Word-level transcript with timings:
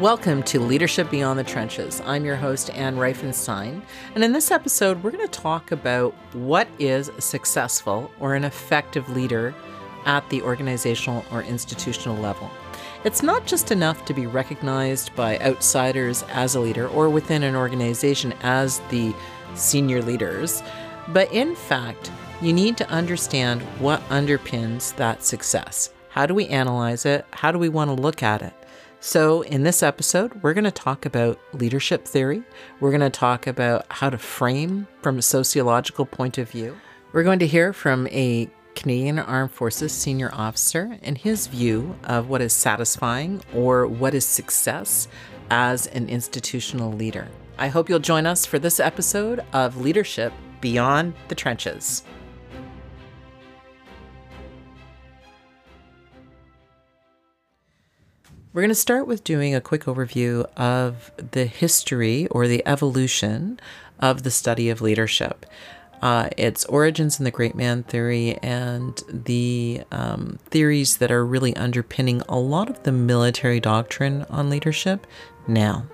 Welcome 0.00 0.42
to 0.42 0.60
Leadership 0.60 1.10
Beyond 1.10 1.38
the 1.38 1.44
Trenches. 1.44 2.02
I'm 2.04 2.26
your 2.26 2.36
host, 2.36 2.68
Anne 2.74 2.96
Reifenstein. 2.96 3.80
And 4.14 4.22
in 4.22 4.30
this 4.34 4.50
episode, 4.50 5.02
we're 5.02 5.10
going 5.10 5.26
to 5.26 5.40
talk 5.40 5.72
about 5.72 6.12
what 6.34 6.68
is 6.78 7.08
a 7.08 7.22
successful 7.22 8.10
or 8.20 8.34
an 8.34 8.44
effective 8.44 9.08
leader 9.08 9.54
at 10.04 10.28
the 10.28 10.42
organizational 10.42 11.24
or 11.32 11.42
institutional 11.42 12.18
level. 12.18 12.50
It's 13.04 13.22
not 13.22 13.46
just 13.46 13.72
enough 13.72 14.04
to 14.04 14.12
be 14.12 14.26
recognized 14.26 15.16
by 15.16 15.38
outsiders 15.38 16.24
as 16.24 16.54
a 16.54 16.60
leader 16.60 16.88
or 16.88 17.08
within 17.08 17.42
an 17.42 17.56
organization 17.56 18.34
as 18.42 18.80
the 18.90 19.14
senior 19.54 20.02
leaders, 20.02 20.62
but 21.08 21.32
in 21.32 21.54
fact, 21.54 22.12
you 22.42 22.52
need 22.52 22.76
to 22.76 22.90
understand 22.90 23.62
what 23.80 24.06
underpins 24.10 24.94
that 24.96 25.24
success. 25.24 25.88
How 26.10 26.26
do 26.26 26.34
we 26.34 26.48
analyze 26.48 27.06
it? 27.06 27.24
How 27.30 27.50
do 27.50 27.58
we 27.58 27.70
want 27.70 27.88
to 27.88 28.02
look 28.02 28.22
at 28.22 28.42
it? 28.42 28.52
So, 29.00 29.42
in 29.42 29.62
this 29.62 29.82
episode, 29.82 30.42
we're 30.42 30.54
going 30.54 30.64
to 30.64 30.70
talk 30.70 31.04
about 31.04 31.38
leadership 31.52 32.06
theory. 32.06 32.42
We're 32.80 32.90
going 32.90 33.00
to 33.02 33.10
talk 33.10 33.46
about 33.46 33.84
how 33.90 34.10
to 34.10 34.18
frame 34.18 34.88
from 35.02 35.18
a 35.18 35.22
sociological 35.22 36.06
point 36.06 36.38
of 36.38 36.50
view. 36.50 36.76
We're 37.12 37.22
going 37.22 37.38
to 37.40 37.46
hear 37.46 37.72
from 37.72 38.06
a 38.08 38.50
Canadian 38.74 39.18
Armed 39.18 39.52
Forces 39.52 39.92
senior 39.92 40.30
officer 40.32 40.98
and 41.02 41.16
his 41.18 41.46
view 41.46 41.96
of 42.04 42.28
what 42.28 42.40
is 42.40 42.52
satisfying 42.52 43.42
or 43.54 43.86
what 43.86 44.14
is 44.14 44.26
success 44.26 45.08
as 45.50 45.86
an 45.88 46.08
institutional 46.08 46.92
leader. 46.92 47.28
I 47.58 47.68
hope 47.68 47.88
you'll 47.88 47.98
join 47.98 48.26
us 48.26 48.44
for 48.44 48.58
this 48.58 48.80
episode 48.80 49.44
of 49.52 49.80
Leadership 49.80 50.32
Beyond 50.60 51.14
the 51.28 51.34
Trenches. 51.34 52.02
We're 58.56 58.62
going 58.62 58.70
to 58.70 58.74
start 58.74 59.06
with 59.06 59.22
doing 59.22 59.54
a 59.54 59.60
quick 59.60 59.84
overview 59.84 60.46
of 60.56 61.12
the 61.18 61.44
history 61.44 62.26
or 62.28 62.48
the 62.48 62.66
evolution 62.66 63.60
of 64.00 64.22
the 64.22 64.30
study 64.30 64.70
of 64.70 64.80
leadership. 64.80 65.44
Uh, 66.00 66.30
its 66.38 66.64
origins 66.64 67.18
in 67.18 67.26
the 67.26 67.30
great 67.30 67.54
man 67.54 67.82
theory 67.82 68.38
and 68.38 69.02
the 69.10 69.82
um, 69.92 70.38
theories 70.46 70.96
that 70.96 71.10
are 71.10 71.26
really 71.26 71.54
underpinning 71.54 72.22
a 72.30 72.38
lot 72.38 72.70
of 72.70 72.82
the 72.84 72.92
military 72.92 73.60
doctrine 73.60 74.24
on 74.30 74.48
leadership 74.48 75.06
now. 75.46 75.84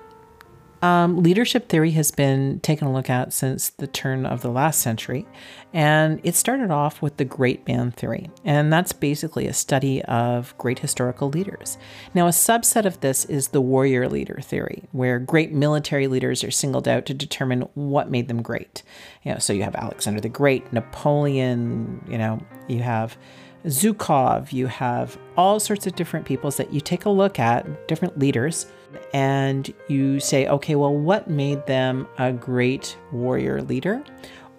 Um, 0.82 1.22
leadership 1.22 1.68
theory 1.68 1.92
has 1.92 2.10
been 2.10 2.58
taken 2.58 2.88
a 2.88 2.92
look 2.92 3.08
at 3.08 3.32
since 3.32 3.70
the 3.70 3.86
turn 3.86 4.26
of 4.26 4.42
the 4.42 4.50
last 4.50 4.80
century, 4.80 5.26
and 5.72 6.20
it 6.24 6.34
started 6.34 6.72
off 6.72 7.00
with 7.00 7.18
the 7.18 7.24
great 7.24 7.64
man 7.68 7.92
theory, 7.92 8.30
and 8.44 8.72
that's 8.72 8.92
basically 8.92 9.46
a 9.46 9.52
study 9.52 10.02
of 10.02 10.58
great 10.58 10.80
historical 10.80 11.30
leaders. 11.30 11.78
Now, 12.14 12.26
a 12.26 12.30
subset 12.30 12.84
of 12.84 12.98
this 12.98 13.24
is 13.26 13.48
the 13.48 13.60
warrior 13.60 14.08
leader 14.08 14.40
theory, 14.42 14.82
where 14.90 15.20
great 15.20 15.52
military 15.52 16.08
leaders 16.08 16.42
are 16.42 16.50
singled 16.50 16.88
out 16.88 17.06
to 17.06 17.14
determine 17.14 17.68
what 17.74 18.10
made 18.10 18.26
them 18.26 18.42
great. 18.42 18.82
You 19.22 19.32
know, 19.32 19.38
so 19.38 19.52
you 19.52 19.62
have 19.62 19.76
Alexander 19.76 20.20
the 20.20 20.28
Great, 20.28 20.72
Napoleon, 20.72 22.04
you 22.08 22.18
know, 22.18 22.40
you 22.66 22.80
have 22.80 23.16
Zhukov, 23.64 24.52
you 24.52 24.66
have 24.66 25.16
all 25.36 25.60
sorts 25.60 25.86
of 25.86 25.94
different 25.94 26.26
peoples 26.26 26.56
that 26.56 26.72
you 26.72 26.80
take 26.80 27.04
a 27.04 27.10
look 27.10 27.38
at, 27.38 27.86
different 27.86 28.18
leaders 28.18 28.66
and 29.14 29.72
you 29.88 30.20
say, 30.20 30.48
okay, 30.48 30.74
well, 30.74 30.94
what 30.94 31.30
made 31.30 31.64
them 31.66 32.08
a 32.18 32.32
great 32.32 32.96
warrior 33.12 33.62
leader? 33.62 34.02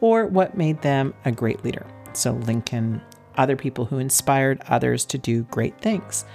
Or 0.02 0.28
what 0.28 0.58
made 0.58 0.82
them 0.82 1.14
a 1.26 1.32
great 1.32 1.64
leader? 1.64 1.86
So, 2.14 2.34
Lincoln, 2.34 3.02
other 3.38 3.56
people 3.56 3.86
who 3.86 3.98
inspired 4.00 4.62
others 4.68 5.06
to 5.06 5.18
do 5.18 5.44
great 5.44 5.78
things. 5.80 6.26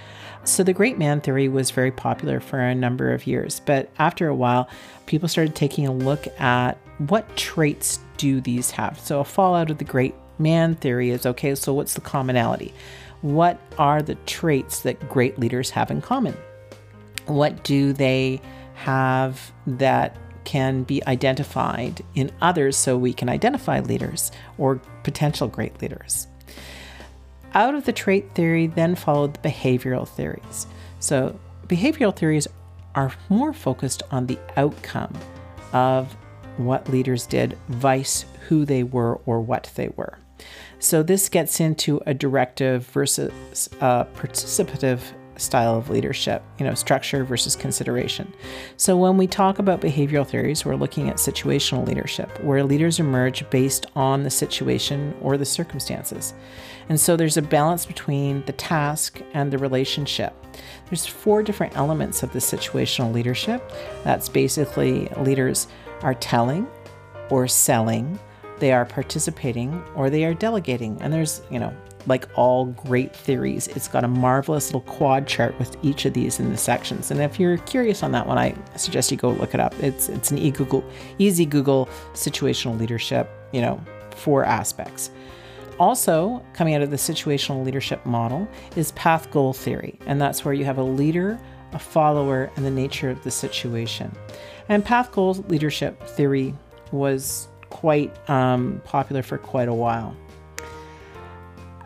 So, 0.43 0.63
the 0.63 0.73
great 0.73 0.97
man 0.97 1.21
theory 1.21 1.47
was 1.49 1.71
very 1.71 1.91
popular 1.91 2.39
for 2.39 2.59
a 2.59 2.75
number 2.75 3.13
of 3.13 3.27
years, 3.27 3.61
but 3.65 3.89
after 3.99 4.27
a 4.27 4.35
while, 4.35 4.69
people 5.05 5.27
started 5.27 5.55
taking 5.55 5.87
a 5.87 5.93
look 5.93 6.27
at 6.39 6.77
what 6.97 7.35
traits 7.37 7.99
do 8.17 8.41
these 8.41 8.71
have. 8.71 8.99
So, 8.99 9.19
a 9.19 9.25
fallout 9.25 9.69
of 9.69 9.77
the 9.77 9.85
great 9.85 10.15
man 10.39 10.75
theory 10.75 11.11
is 11.11 11.25
okay, 11.25 11.55
so 11.55 11.73
what's 11.73 11.93
the 11.93 12.01
commonality? 12.01 12.73
What 13.21 13.59
are 13.77 14.01
the 14.01 14.15
traits 14.15 14.81
that 14.81 15.09
great 15.09 15.37
leaders 15.37 15.69
have 15.71 15.91
in 15.91 16.01
common? 16.01 16.35
What 17.25 17.63
do 17.63 17.93
they 17.93 18.41
have 18.75 19.51
that 19.67 20.15
can 20.45 20.83
be 20.83 21.05
identified 21.05 22.01
in 22.15 22.31
others 22.41 22.77
so 22.77 22.97
we 22.97 23.13
can 23.13 23.29
identify 23.29 23.81
leaders 23.81 24.31
or 24.57 24.81
potential 25.03 25.47
great 25.47 25.81
leaders? 25.81 26.27
Out 27.53 27.75
of 27.75 27.85
the 27.85 27.93
trait 27.93 28.33
theory, 28.35 28.67
then 28.67 28.95
followed 28.95 29.33
the 29.33 29.49
behavioral 29.49 30.07
theories. 30.07 30.67
So, 30.99 31.39
behavioral 31.67 32.15
theories 32.15 32.47
are 32.95 33.11
more 33.27 33.53
focused 33.53 34.03
on 34.11 34.27
the 34.27 34.39
outcome 34.55 35.13
of 35.73 36.15
what 36.57 36.89
leaders 36.89 37.25
did, 37.25 37.57
vice 37.67 38.25
who 38.47 38.65
they 38.65 38.83
were 38.83 39.15
or 39.25 39.39
what 39.41 39.71
they 39.75 39.89
were. 39.95 40.17
So, 40.79 41.03
this 41.03 41.29
gets 41.29 41.59
into 41.59 42.01
a 42.05 42.13
directive 42.13 42.85
versus 42.87 43.69
a 43.81 44.07
participative 44.15 45.01
style 45.39 45.75
of 45.75 45.89
leadership, 45.89 46.43
you 46.57 46.65
know, 46.65 46.73
structure 46.73 47.23
versus 47.23 47.55
consideration. 47.55 48.33
So 48.77 48.97
when 48.97 49.17
we 49.17 49.27
talk 49.27 49.59
about 49.59 49.81
behavioral 49.81 50.27
theories, 50.27 50.65
we're 50.65 50.75
looking 50.75 51.09
at 51.09 51.15
situational 51.15 51.87
leadership, 51.87 52.29
where 52.43 52.63
leaders 52.63 52.99
emerge 52.99 53.49
based 53.49 53.85
on 53.95 54.23
the 54.23 54.29
situation 54.29 55.15
or 55.21 55.37
the 55.37 55.45
circumstances. 55.45 56.33
And 56.89 56.99
so 56.99 57.15
there's 57.15 57.37
a 57.37 57.41
balance 57.41 57.85
between 57.85 58.43
the 58.45 58.53
task 58.53 59.21
and 59.33 59.51
the 59.51 59.57
relationship. 59.57 60.33
There's 60.87 61.05
four 61.05 61.43
different 61.43 61.77
elements 61.77 62.23
of 62.23 62.33
the 62.33 62.39
situational 62.39 63.13
leadership. 63.13 63.71
That's 64.03 64.29
basically 64.29 65.07
leaders 65.17 65.67
are 66.01 66.15
telling 66.15 66.67
or 67.29 67.47
selling, 67.47 68.19
they 68.59 68.71
are 68.71 68.85
participating 68.85 69.83
or 69.95 70.09
they 70.09 70.25
are 70.25 70.33
delegating. 70.33 71.01
And 71.01 71.11
there's, 71.11 71.41
you 71.49 71.59
know, 71.59 71.73
like 72.07 72.27
all 72.35 72.65
great 72.65 73.15
theories, 73.15 73.67
it's 73.67 73.87
got 73.87 74.03
a 74.03 74.07
marvelous 74.07 74.67
little 74.67 74.81
quad 74.81 75.27
chart 75.27 75.57
with 75.59 75.75
each 75.83 76.05
of 76.05 76.13
these 76.13 76.39
in 76.39 76.49
the 76.49 76.57
sections. 76.57 77.11
And 77.11 77.21
if 77.21 77.39
you're 77.39 77.57
curious 77.57 78.03
on 78.03 78.11
that 78.13 78.25
one, 78.25 78.37
I 78.37 78.55
suggest 78.75 79.11
you 79.11 79.17
go 79.17 79.31
look 79.31 79.53
it 79.53 79.59
up. 79.59 79.73
It's 79.81 80.09
it's 80.09 80.31
an 80.31 80.37
e 80.37 80.49
Google 80.49 80.83
easy 81.17 81.45
Google 81.45 81.89
situational 82.13 82.79
leadership, 82.79 83.29
you 83.51 83.61
know, 83.61 83.79
four 84.11 84.45
aspects. 84.45 85.11
Also, 85.77 86.43
coming 86.53 86.75
out 86.75 86.81
of 86.81 86.89
the 86.91 86.97
situational 86.97 87.63
leadership 87.63 88.05
model 88.05 88.47
is 88.75 88.91
path 88.93 89.29
goal 89.31 89.53
theory, 89.53 89.97
and 90.07 90.21
that's 90.21 90.43
where 90.43 90.53
you 90.53 90.65
have 90.65 90.77
a 90.77 90.83
leader, 90.83 91.39
a 91.73 91.79
follower, 91.79 92.51
and 92.55 92.65
the 92.65 92.71
nature 92.71 93.09
of 93.09 93.23
the 93.23 93.31
situation. 93.31 94.11
And 94.67 94.83
path 94.83 95.11
goal 95.11 95.33
leadership 95.47 96.01
theory 96.03 96.53
was 96.91 97.48
quite 97.69 98.11
um, 98.29 98.81
popular 98.85 99.21
for 99.21 99.37
quite 99.37 99.67
a 99.67 99.73
while 99.73 100.15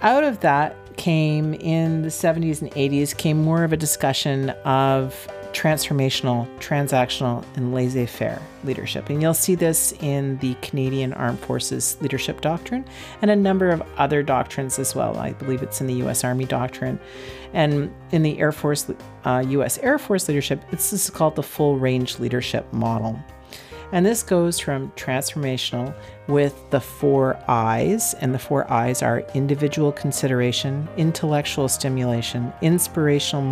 out 0.04 0.24
of 0.24 0.42
that 0.42 0.76
came 0.98 1.54
in 1.56 2.04
the 2.04 2.10
70s 2.10 2.62
and 2.62 2.70
80s 2.72 3.18
came 3.18 3.42
more 3.42 3.64
of 3.64 3.74
a 3.74 3.78
discussion 3.78 4.52
of 4.66 5.28
transformational, 5.54 6.48
transactional, 6.58 7.46
and 7.56 7.74
laissez 7.74 8.08
faire 8.08 8.42
leadership. 8.64 9.10
And 9.10 9.22
you'll 9.22 9.34
see 9.34 9.56
this 9.56 9.94
in 10.02 10.38
the 10.40 10.56
Canadian 10.56 11.14
Armed 11.14 11.40
Forces 11.40 11.96
Leadership 12.02 12.42
Doctrine 12.42 12.86
and 13.22 13.32
a 13.32 13.36
number 13.36 13.70
of 13.70 13.82
other 13.98 14.24
doctrines 14.24 14.78
as 14.78 14.96
well. 14.96 15.18
I 15.18 15.34
believe 15.34 15.62
it's 15.62 15.80
in 15.80 15.88
the 15.88 15.94
U.S. 15.96 16.24
Army 16.24 16.46
Doctrine. 16.46 17.00
And 17.54 17.94
in 18.12 18.24
the 18.24 18.40
Air 18.40 18.52
Force, 18.52 18.92
uh, 19.26 19.44
U.S. 19.48 19.78
Air 19.78 20.00
Force 20.00 20.28
leadership, 20.28 20.64
it's 20.72 20.90
this 20.90 21.06
is 21.06 21.10
called 21.12 21.36
the 21.36 21.44
full 21.44 21.78
range 21.78 22.20
leadership 22.20 22.72
model. 22.74 23.20
And 23.94 24.04
this 24.04 24.24
goes 24.24 24.60
from 24.60 24.90
transformational 24.94 25.94
with 26.26 26.56
the 26.72 26.82
four 26.82 27.38
I's, 27.48 28.16
and 28.16 28.34
the 28.34 28.40
four 28.40 28.70
I's 28.74 29.04
are 29.04 29.20
individual 29.36 29.92
consideration, 29.92 30.90
intellectual 30.98 31.70
stimulation, 31.70 32.52
inspirational 32.64 33.44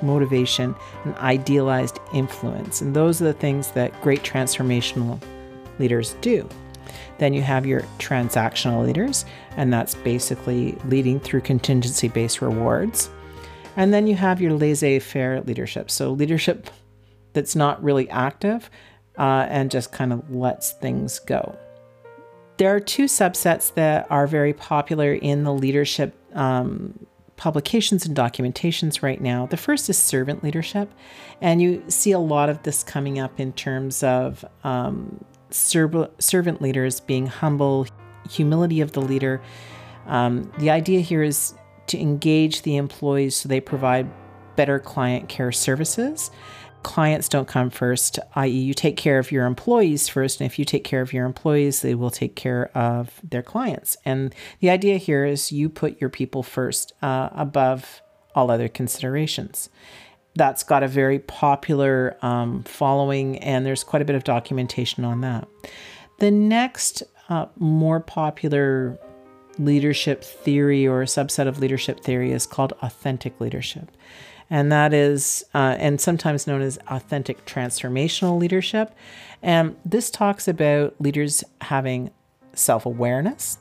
motivation, 0.00 0.76
and 1.04 1.16
idealized 1.16 1.98
influence. 2.14 2.82
And 2.82 2.94
those 2.94 3.20
are 3.20 3.24
the 3.24 3.32
things 3.32 3.72
that 3.72 4.00
great 4.00 4.22
transformational 4.22 5.20
leaders 5.80 6.14
do. 6.20 6.48
Then 7.18 7.34
you 7.34 7.42
have 7.42 7.66
your 7.66 7.80
transactional 7.98 8.86
leaders, 8.86 9.24
and 9.56 9.72
that's 9.72 9.96
basically 9.96 10.78
leading 10.84 11.18
through 11.18 11.40
contingency 11.40 12.06
based 12.06 12.40
rewards. 12.40 13.10
And 13.76 13.92
then 13.92 14.06
you 14.06 14.14
have 14.14 14.40
your 14.40 14.52
laissez 14.52 15.00
faire 15.00 15.40
leadership. 15.40 15.90
So, 15.90 16.12
leadership 16.12 16.70
that's 17.32 17.56
not 17.56 17.82
really 17.82 18.08
active, 18.10 18.70
uh, 19.18 19.46
and 19.48 19.70
just 19.70 19.92
kind 19.92 20.12
of 20.12 20.34
lets 20.34 20.72
things 20.72 21.18
go. 21.18 21.58
There 22.56 22.74
are 22.74 22.80
two 22.80 23.04
subsets 23.04 23.74
that 23.74 24.06
are 24.10 24.26
very 24.26 24.52
popular 24.52 25.12
in 25.12 25.44
the 25.44 25.52
leadership 25.52 26.14
um, 26.34 27.06
publications 27.36 28.04
and 28.04 28.16
documentations 28.16 29.02
right 29.02 29.20
now. 29.20 29.46
The 29.46 29.56
first 29.56 29.88
is 29.88 29.96
servant 29.96 30.42
leadership, 30.42 30.92
and 31.40 31.62
you 31.62 31.84
see 31.88 32.12
a 32.12 32.18
lot 32.18 32.48
of 32.48 32.62
this 32.64 32.82
coming 32.82 33.18
up 33.18 33.38
in 33.38 33.52
terms 33.52 34.02
of 34.02 34.44
um, 34.64 35.24
ser- 35.50 36.10
servant 36.18 36.60
leaders 36.60 37.00
being 37.00 37.26
humble, 37.26 37.86
humility 38.28 38.80
of 38.80 38.92
the 38.92 39.00
leader. 39.00 39.40
Um, 40.06 40.50
the 40.58 40.70
idea 40.70 41.00
here 41.00 41.22
is 41.22 41.54
to 41.86 41.98
engage 41.98 42.62
the 42.62 42.76
employees 42.76 43.36
so 43.36 43.48
they 43.48 43.60
provide 43.60 44.10
better 44.56 44.80
client 44.80 45.28
care 45.28 45.52
services 45.52 46.30
clients 46.82 47.28
don't 47.28 47.48
come 47.48 47.70
first, 47.70 48.18
i.e., 48.34 48.50
you 48.50 48.74
take 48.74 48.96
care 48.96 49.18
of 49.18 49.32
your 49.32 49.46
employees 49.46 50.08
first. 50.08 50.40
And 50.40 50.50
if 50.50 50.58
you 50.58 50.64
take 50.64 50.84
care 50.84 51.00
of 51.00 51.12
your 51.12 51.26
employees, 51.26 51.82
they 51.82 51.94
will 51.94 52.10
take 52.10 52.36
care 52.36 52.70
of 52.76 53.20
their 53.22 53.42
clients. 53.42 53.96
And 54.04 54.34
the 54.60 54.70
idea 54.70 54.96
here 54.96 55.24
is 55.24 55.52
you 55.52 55.68
put 55.68 56.00
your 56.00 56.10
people 56.10 56.42
first 56.42 56.92
uh, 57.02 57.30
above 57.32 58.02
all 58.34 58.50
other 58.50 58.68
considerations. 58.68 59.68
That's 60.34 60.62
got 60.62 60.82
a 60.82 60.88
very 60.88 61.18
popular 61.18 62.16
um, 62.22 62.62
following, 62.62 63.38
and 63.38 63.66
there's 63.66 63.82
quite 63.82 64.02
a 64.02 64.04
bit 64.04 64.14
of 64.14 64.24
documentation 64.24 65.04
on 65.04 65.20
that. 65.22 65.48
The 66.20 66.30
next 66.30 67.02
uh, 67.28 67.46
more 67.56 68.00
popular 68.00 68.98
leadership 69.58 70.22
theory 70.22 70.86
or 70.86 71.02
subset 71.02 71.48
of 71.48 71.58
leadership 71.58 72.00
theory 72.00 72.30
is 72.30 72.46
called 72.46 72.72
authentic 72.80 73.40
leadership 73.40 73.90
and 74.50 74.72
that 74.72 74.94
is, 74.94 75.44
uh, 75.54 75.76
and 75.78 76.00
sometimes 76.00 76.46
known 76.46 76.62
as 76.62 76.78
authentic 76.88 77.44
transformational 77.44 78.38
leadership. 78.38 78.94
And 79.42 79.76
this 79.84 80.10
talks 80.10 80.48
about 80.48 80.94
leaders 81.00 81.44
having 81.60 82.10
self 82.54 82.86
awareness, 82.86 83.58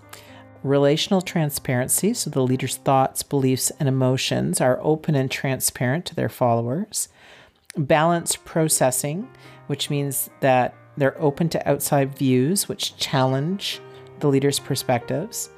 relational 0.63 1.21
transparency, 1.21 2.13
so 2.13 2.29
the 2.29 2.41
leader's 2.41 2.77
thoughts, 2.77 3.21
beliefs, 3.23 3.71
and 3.79 3.87
emotions 3.89 4.61
are 4.61 4.79
open 4.81 5.15
and 5.15 5.29
transparent 5.29 6.05
to 6.05 6.15
their 6.15 6.29
followers, 6.29 7.09
balanced 7.77 8.43
processing, 8.45 9.29
which 9.67 9.89
means 9.89 10.29
that 10.39 10.73
they're 10.95 11.19
open 11.21 11.47
to 11.49 11.69
outside 11.69 12.17
views 12.17 12.67
which 12.67 12.97
challenge 12.97 13.79
the 14.19 14.27
leader's 14.27 14.59
perspectives. 14.59 15.49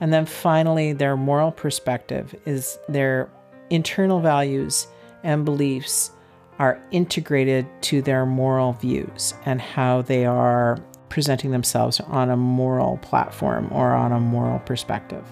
And 0.00 0.12
then 0.12 0.26
finally, 0.26 0.92
their 0.92 1.16
moral 1.16 1.52
perspective 1.52 2.34
is 2.46 2.78
their 2.88 3.30
internal 3.70 4.20
values 4.20 4.86
and 5.22 5.44
beliefs 5.44 6.12
are 6.58 6.80
integrated 6.90 7.66
to 7.82 8.02
their 8.02 8.26
moral 8.26 8.72
views 8.72 9.34
and 9.44 9.60
how 9.60 10.02
they 10.02 10.26
are 10.26 10.78
presenting 11.08 11.50
themselves 11.50 12.00
on 12.00 12.30
a 12.30 12.36
moral 12.36 12.98
platform 12.98 13.68
or 13.72 13.92
on 13.92 14.12
a 14.12 14.20
moral 14.20 14.58
perspective. 14.60 15.24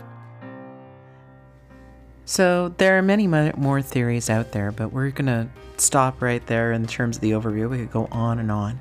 So, 2.24 2.74
there 2.78 2.98
are 2.98 3.02
many 3.02 3.28
more 3.28 3.82
theories 3.82 4.28
out 4.28 4.50
there, 4.50 4.72
but 4.72 4.92
we're 4.92 5.10
going 5.10 5.26
to 5.26 5.48
stop 5.76 6.20
right 6.20 6.44
there 6.46 6.72
in 6.72 6.86
terms 6.86 7.16
of 7.16 7.22
the 7.22 7.32
overview. 7.32 7.70
We 7.70 7.78
could 7.78 7.92
go 7.92 8.08
on 8.10 8.38
and 8.40 8.50
on. 8.50 8.80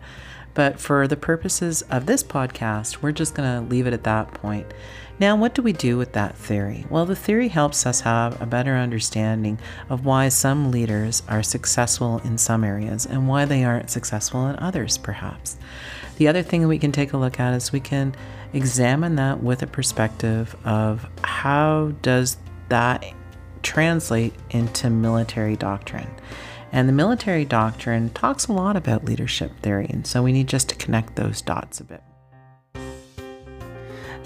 But 0.56 0.80
for 0.80 1.08
the 1.08 1.18
purposes 1.18 1.84
of 1.84 2.06
this 2.06 2.24
podcast, 2.24 3.02
we're 3.02 3.12
just 3.12 3.36
going 3.36 3.62
to 3.62 3.70
leave 3.70 3.86
it 3.86 3.94
at 3.94 4.04
that 4.06 4.34
point. 4.34 4.66
Now, 5.18 5.38
what 5.38 5.56
do 5.56 5.62
we 5.62 5.72
do 5.72 5.98
with 5.98 6.12
that 6.12 6.36
theory? 6.36 6.86
Well, 6.90 7.06
the 7.06 7.16
theory 7.16 7.48
helps 7.48 7.86
us 7.86 8.02
have 8.02 8.42
a 8.42 8.46
better 8.46 8.76
understanding 8.76 9.60
of 9.90 10.04
why 10.04 10.28
some 10.28 10.72
leaders 10.72 11.24
are 11.30 11.42
successful 11.42 12.20
in 12.26 12.38
some 12.38 12.66
areas 12.66 13.06
and 13.06 13.26
why 13.26 13.46
they 13.46 13.64
aren't 13.64 13.90
successful 13.90 14.46
in 14.48 14.58
others, 14.58 14.98
perhaps. 14.98 15.58
The 16.18 16.28
other 16.28 16.44
thing 16.44 16.68
we 16.68 16.80
can 16.80 16.92
take 16.92 17.14
a 17.14 17.18
look 17.18 17.40
at 17.40 17.54
is 17.54 17.72
we 17.72 17.80
can 17.80 18.14
examine 18.52 19.16
that 19.16 19.42
with 19.42 19.64
a 19.64 19.68
perspective 19.68 20.54
of 20.66 21.08
how 21.24 21.94
does 22.02 22.36
that 22.68 23.06
translate 23.64 24.34
into 24.50 24.90
military 24.90 25.56
doctrine. 25.56 26.10
And 26.74 26.90
the 26.90 26.94
military 26.94 27.46
doctrine 27.46 28.10
talks 28.10 28.48
a 28.48 28.54
lot 28.54 28.76
about 28.76 29.06
leadership 29.06 29.52
theory, 29.62 29.88
and 29.90 30.06
so 30.06 30.22
we 30.22 30.34
need 30.34 30.48
just 30.48 30.68
to 30.70 30.76
connect 30.76 31.16
those 31.16 31.42
dots 31.42 31.80
a 31.80 31.86
bit. 31.86 32.04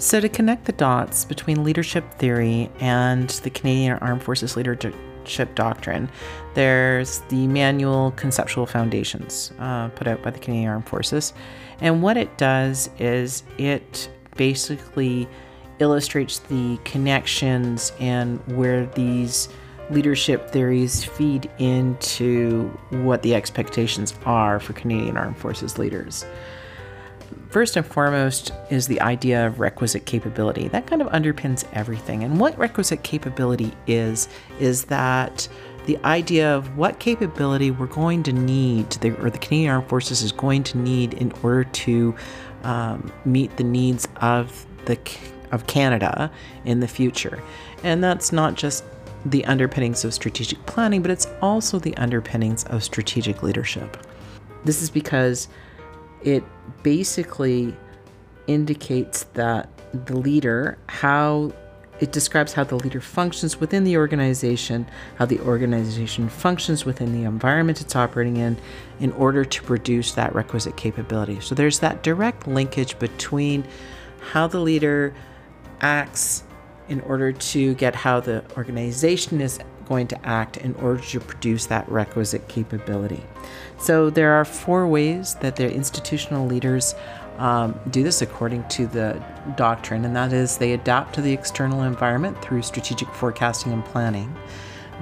So, 0.00 0.18
to 0.18 0.30
connect 0.30 0.64
the 0.64 0.72
dots 0.72 1.26
between 1.26 1.62
leadership 1.62 2.14
theory 2.14 2.70
and 2.80 3.28
the 3.28 3.50
Canadian 3.50 3.98
Armed 3.98 4.22
Forces 4.22 4.56
Leadership 4.56 5.54
Doctrine, 5.54 6.08
there's 6.54 7.18
the 7.28 7.46
manual 7.46 8.12
Conceptual 8.12 8.64
Foundations 8.64 9.52
uh, 9.58 9.88
put 9.88 10.08
out 10.08 10.22
by 10.22 10.30
the 10.30 10.38
Canadian 10.38 10.70
Armed 10.70 10.88
Forces. 10.88 11.34
And 11.82 12.02
what 12.02 12.16
it 12.16 12.38
does 12.38 12.88
is 12.98 13.42
it 13.58 14.08
basically 14.36 15.28
illustrates 15.80 16.38
the 16.38 16.78
connections 16.84 17.92
and 18.00 18.40
where 18.56 18.86
these 18.86 19.50
leadership 19.90 20.50
theories 20.50 21.04
feed 21.04 21.50
into 21.58 22.68
what 22.88 23.20
the 23.20 23.34
expectations 23.34 24.14
are 24.24 24.60
for 24.60 24.72
Canadian 24.72 25.18
Armed 25.18 25.36
Forces 25.36 25.76
leaders. 25.76 26.24
First 27.50 27.76
and 27.76 27.84
foremost 27.84 28.52
is 28.70 28.86
the 28.86 29.00
idea 29.00 29.44
of 29.44 29.58
requisite 29.58 30.06
capability. 30.06 30.68
That 30.68 30.86
kind 30.86 31.02
of 31.02 31.08
underpins 31.08 31.64
everything. 31.72 32.22
And 32.22 32.38
what 32.38 32.56
requisite 32.56 33.02
capability 33.02 33.72
is, 33.88 34.28
is 34.60 34.84
that 34.84 35.48
the 35.86 35.98
idea 36.04 36.54
of 36.54 36.76
what 36.76 37.00
capability 37.00 37.72
we're 37.72 37.86
going 37.86 38.22
to 38.24 38.32
need, 38.32 39.04
or 39.04 39.30
the 39.30 39.38
Canadian 39.38 39.72
Armed 39.72 39.88
Forces 39.88 40.22
is 40.22 40.30
going 40.30 40.62
to 40.64 40.78
need 40.78 41.14
in 41.14 41.32
order 41.42 41.64
to 41.64 42.14
um, 42.62 43.12
meet 43.24 43.56
the 43.56 43.64
needs 43.64 44.06
of 44.16 44.66
the 44.84 44.98
of 45.50 45.66
Canada 45.66 46.30
in 46.64 46.78
the 46.78 46.86
future. 46.86 47.42
And 47.82 48.04
that's 48.04 48.30
not 48.30 48.54
just 48.54 48.84
the 49.26 49.44
underpinnings 49.46 50.04
of 50.04 50.14
strategic 50.14 50.64
planning, 50.66 51.02
but 51.02 51.10
it's 51.10 51.26
also 51.42 51.80
the 51.80 51.96
underpinnings 51.96 52.62
of 52.64 52.84
strategic 52.84 53.42
leadership. 53.42 53.96
This 54.64 54.80
is 54.80 54.90
because 54.90 55.48
it 56.22 56.44
basically 56.82 57.74
indicates 58.46 59.24
that 59.34 59.68
the 60.06 60.16
leader, 60.16 60.78
how 60.88 61.52
it 62.00 62.12
describes 62.12 62.54
how 62.54 62.64
the 62.64 62.76
leader 62.76 63.00
functions 63.00 63.60
within 63.60 63.84
the 63.84 63.96
organization, 63.96 64.86
how 65.16 65.26
the 65.26 65.38
organization 65.40 66.28
functions 66.28 66.84
within 66.84 67.12
the 67.12 67.24
environment 67.24 67.80
it's 67.80 67.94
operating 67.94 68.38
in, 68.38 68.56
in 69.00 69.12
order 69.12 69.44
to 69.44 69.62
produce 69.62 70.12
that 70.12 70.34
requisite 70.34 70.76
capability. 70.76 71.40
So 71.40 71.54
there's 71.54 71.80
that 71.80 72.02
direct 72.02 72.46
linkage 72.46 72.98
between 72.98 73.66
how 74.32 74.46
the 74.46 74.60
leader 74.60 75.14
acts 75.82 76.44
in 76.88 77.00
order 77.02 77.32
to 77.32 77.74
get 77.74 77.94
how 77.94 78.20
the 78.20 78.44
organization 78.56 79.40
is 79.40 79.60
going 79.90 80.06
to 80.06 80.26
act 80.26 80.56
in 80.56 80.72
order 80.76 81.02
to 81.02 81.18
produce 81.18 81.66
that 81.66 81.86
requisite 81.90 82.46
capability. 82.46 83.22
So 83.78 84.08
there 84.08 84.32
are 84.34 84.44
four 84.44 84.86
ways 84.86 85.34
that 85.40 85.56
the 85.56 85.68
institutional 85.70 86.46
leaders 86.46 86.94
um, 87.38 87.78
do 87.90 88.04
this 88.04 88.22
according 88.22 88.68
to 88.68 88.86
the 88.86 89.20
doctrine, 89.56 90.04
and 90.04 90.14
that 90.14 90.32
is 90.32 90.58
they 90.58 90.74
adapt 90.74 91.16
to 91.16 91.22
the 91.22 91.32
external 91.32 91.82
environment 91.82 92.40
through 92.40 92.62
strategic 92.62 93.08
forecasting 93.08 93.72
and 93.72 93.84
planning. 93.84 94.32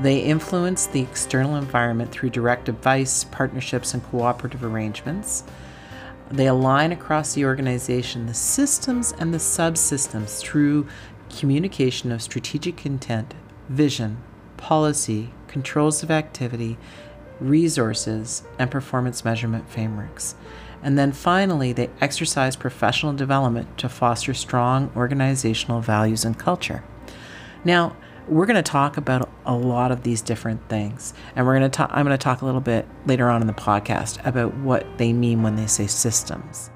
They 0.01 0.21
influence 0.21 0.87
the 0.87 1.03
external 1.03 1.57
environment 1.57 2.11
through 2.11 2.31
direct 2.31 2.71
advice, 2.71 3.25
partnerships, 3.25 3.93
and 3.93 4.03
cooperative 4.05 4.65
arrangements. 4.65 5.45
They 6.31 6.47
align 6.47 6.93
across 6.93 7.35
the 7.35 7.45
organization 7.45 8.27
the 8.27 8.35
systems 8.35 9.13
and 9.19 9.35
the 9.35 9.39
subsystems 9.39 10.41
through 10.41 10.87
communication 11.29 12.11
of 12.11 12.23
strategic 12.23 12.87
intent, 12.87 13.35
vision, 13.69 14.23
policy, 14.59 15.31
controls 15.47 16.03
of 16.03 16.11
activity, 16.11 16.77
resources, 17.41 18.43
and 18.59 18.71
performance 18.71 19.25
measurement 19.25 19.69
frameworks. 19.71 20.35
And 20.83 20.99
then 20.99 21.13
finally, 21.13 21.73
they 21.73 21.91
exercise 22.01 22.55
professional 22.55 23.13
development 23.13 23.79
to 23.79 23.89
foster 23.89 24.35
strong 24.35 24.93
organizational 24.95 25.81
values 25.81 26.25
and 26.25 26.39
culture. 26.39 26.85
Now, 27.65 27.97
we're 28.29 28.47
going 28.47 28.57
to 28.57 28.63
talk 28.63 28.97
about 28.97 29.29
a 29.47 29.55
lot 29.55 29.91
of 29.91 30.03
these 30.03 30.21
different 30.21 30.69
things, 30.69 31.15
and 31.35 31.47
we're 31.47 31.59
going 31.59 31.71
to 31.71 31.77
talk. 31.77 31.91
I'm 31.93 32.05
going 32.05 32.17
to 32.17 32.23
talk 32.23 32.43
a 32.43 32.45
little 32.45 32.61
bit 32.61 32.87
later 33.07 33.29
on 33.29 33.41
in 33.41 33.47
the 33.47 33.55
podcast 33.55 34.25
about 34.27 34.55
what 34.59 34.99
they 34.99 35.13
mean 35.13 35.43
when 35.43 35.57
they 35.57 35.67
say 35.67 35.87
systems. 35.87 36.71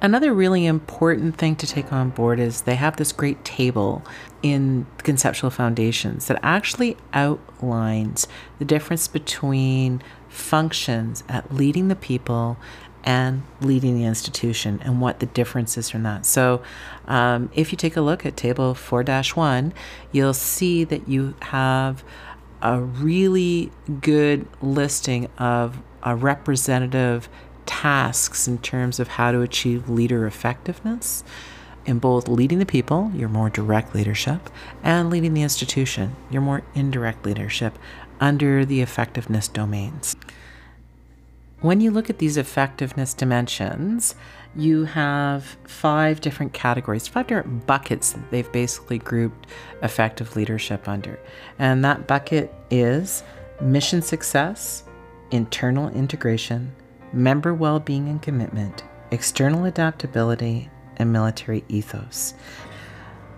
Another 0.00 0.32
really 0.32 0.64
important 0.64 1.36
thing 1.36 1.56
to 1.56 1.66
take 1.66 1.92
on 1.92 2.10
board 2.10 2.38
is 2.38 2.62
they 2.62 2.76
have 2.76 2.96
this 2.96 3.10
great 3.10 3.44
table 3.44 4.04
in 4.42 4.86
conceptual 4.98 5.50
foundations 5.50 6.28
that 6.28 6.38
actually 6.40 6.96
outlines 7.12 8.28
the 8.60 8.64
difference 8.64 9.08
between 9.08 10.00
functions 10.28 11.24
at 11.28 11.52
leading 11.52 11.88
the 11.88 11.96
people 11.96 12.56
and 13.02 13.42
leading 13.60 13.96
the 13.96 14.04
institution 14.04 14.80
and 14.84 15.00
what 15.00 15.18
the 15.18 15.26
difference 15.26 15.76
is 15.76 15.90
from 15.90 16.04
that. 16.04 16.24
So, 16.26 16.62
um, 17.08 17.50
if 17.54 17.72
you 17.72 17.76
take 17.76 17.96
a 17.96 18.00
look 18.00 18.24
at 18.24 18.36
table 18.36 18.74
4 18.74 19.02
1, 19.02 19.72
you'll 20.12 20.34
see 20.34 20.84
that 20.84 21.08
you 21.08 21.34
have 21.40 22.04
a 22.62 22.80
really 22.80 23.72
good 24.00 24.46
listing 24.60 25.28
of 25.38 25.80
a 26.02 26.14
representative 26.14 27.28
tasks 27.68 28.48
in 28.48 28.58
terms 28.58 28.98
of 28.98 29.06
how 29.06 29.30
to 29.30 29.42
achieve 29.42 29.88
leader 29.90 30.26
effectiveness 30.26 31.22
in 31.84 31.98
both 31.98 32.26
leading 32.26 32.58
the 32.58 32.66
people, 32.66 33.12
your 33.14 33.28
more 33.28 33.50
direct 33.50 33.94
leadership, 33.94 34.50
and 34.82 35.10
leading 35.10 35.34
the 35.34 35.42
institution, 35.42 36.16
your 36.30 36.42
more 36.42 36.62
indirect 36.74 37.24
leadership, 37.24 37.78
under 38.20 38.64
the 38.64 38.80
effectiveness 38.80 39.46
domains. 39.48 40.16
When 41.60 41.80
you 41.80 41.90
look 41.90 42.08
at 42.08 42.18
these 42.18 42.36
effectiveness 42.36 43.14
dimensions, 43.14 44.14
you 44.56 44.84
have 44.84 45.56
five 45.64 46.20
different 46.20 46.52
categories, 46.52 47.06
five 47.06 47.26
different 47.26 47.66
buckets 47.66 48.12
that 48.12 48.30
they've 48.30 48.50
basically 48.52 48.98
grouped 48.98 49.46
effective 49.82 50.36
leadership 50.36 50.88
under. 50.88 51.18
And 51.58 51.84
that 51.84 52.06
bucket 52.06 52.52
is 52.70 53.22
mission 53.60 54.02
success, 54.02 54.84
internal 55.30 55.88
integration, 55.90 56.74
member 57.12 57.54
well 57.54 57.80
being 57.80 58.08
and 58.08 58.20
commitment, 58.20 58.84
external 59.10 59.64
adaptability, 59.64 60.70
and 60.96 61.12
military 61.12 61.64
ethos. 61.68 62.34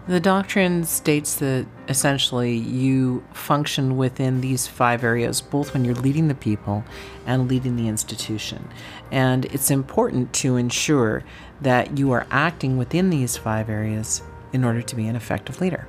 The 0.09 0.19
doctrine 0.19 0.85
states 0.85 1.37
that 1.37 1.67
essentially 1.89 2.57
you 2.57 3.23
function 3.33 3.97
within 3.97 4.41
these 4.41 4.67
five 4.67 5.05
areas, 5.05 5.41
both 5.41 5.73
when 5.73 5.85
you're 5.85 5.95
leading 5.95 6.27
the 6.27 6.35
people 6.35 6.85
and 7.27 7.49
leading 7.49 7.77
the 7.77 7.87
institution. 7.87 8.69
And 9.13 9.45
it's 9.47 9.71
important 9.71 10.33
to 10.35 10.57
ensure 10.57 11.23
that 11.61 11.99
you 11.99 12.11
are 12.13 12.27
acting 12.31 12.77
within 12.79 13.11
these 13.11 13.37
five 13.37 13.69
areas 13.69 14.23
in 14.53 14.65
order 14.65 14.83
to 14.83 14.97
be 14.97 15.07
an 15.07 15.17
effective 15.17 15.61
leader. 15.61 15.87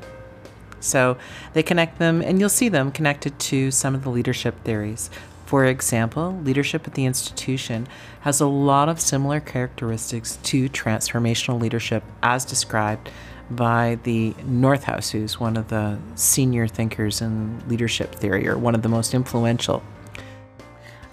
So 0.81 1.17
they 1.53 1.63
connect 1.63 1.97
them, 1.99 2.21
and 2.21 2.39
you'll 2.39 2.49
see 2.49 2.69
them 2.69 2.91
connected 2.91 3.39
to 3.39 3.71
some 3.71 3.95
of 3.95 4.03
the 4.03 4.09
leadership 4.09 4.61
theories. 4.63 5.09
For 5.51 5.65
example, 5.65 6.39
leadership 6.45 6.87
at 6.87 6.93
the 6.93 7.03
institution 7.03 7.85
has 8.21 8.39
a 8.39 8.47
lot 8.47 8.87
of 8.87 9.01
similar 9.01 9.41
characteristics 9.41 10.39
to 10.43 10.69
transformational 10.69 11.59
leadership 11.59 12.05
as 12.23 12.45
described 12.45 13.09
by 13.49 13.99
the 14.03 14.33
Northouse, 14.45 15.09
who's 15.09 15.41
one 15.41 15.57
of 15.57 15.67
the 15.67 15.99
senior 16.15 16.69
thinkers 16.69 17.19
in 17.19 17.61
leadership 17.67 18.15
theory, 18.15 18.47
or 18.47 18.57
one 18.57 18.75
of 18.75 18.81
the 18.81 18.87
most 18.87 19.13
influential. 19.13 19.83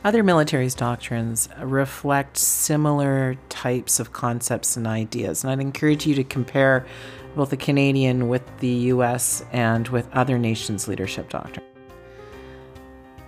Other 0.05 0.23
military's 0.23 0.77
doctrines 0.77 1.49
reflect 1.61 2.37
similar 2.37 3.35
types 3.49 3.99
of 3.99 4.13
concepts 4.13 4.77
and 4.77 4.87
ideas, 4.87 5.43
and 5.43 5.51
I'd 5.51 5.59
encourage 5.59 6.07
you 6.07 6.15
to 6.15 6.23
compare 6.23 6.87
both 7.35 7.51
the 7.51 7.57
Canadian 7.57 8.29
with 8.29 8.45
the 8.61 8.93
US 8.93 9.43
and 9.51 9.89
with 9.89 10.09
other 10.13 10.39
nations' 10.39 10.87
leadership 10.87 11.29
doctrine. 11.29 11.67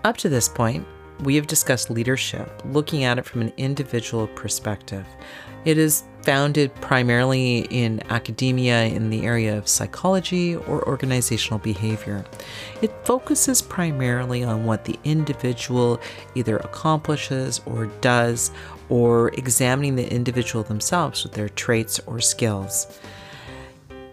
Up 0.04 0.16
to 0.18 0.28
this 0.28 0.48
point, 0.48 0.86
we 1.22 1.36
have 1.36 1.46
discussed 1.46 1.90
leadership, 1.90 2.62
looking 2.66 3.04
at 3.04 3.18
it 3.18 3.24
from 3.24 3.42
an 3.42 3.52
individual 3.56 4.26
perspective. 4.28 5.06
It 5.64 5.76
is 5.76 6.04
founded 6.22 6.74
primarily 6.76 7.60
in 7.70 8.02
academia 8.10 8.84
in 8.84 9.10
the 9.10 9.24
area 9.24 9.56
of 9.56 9.68
psychology 9.68 10.56
or 10.56 10.86
organizational 10.88 11.58
behavior. 11.58 12.24
It 12.82 12.92
focuses 13.04 13.60
primarily 13.60 14.42
on 14.42 14.64
what 14.64 14.84
the 14.84 14.98
individual 15.04 16.00
either 16.34 16.56
accomplishes 16.58 17.60
or 17.66 17.86
does, 18.00 18.50
or 18.88 19.28
examining 19.34 19.96
the 19.96 20.10
individual 20.12 20.64
themselves 20.64 21.22
with 21.22 21.32
their 21.32 21.48
traits 21.48 22.00
or 22.06 22.20
skills. 22.20 22.98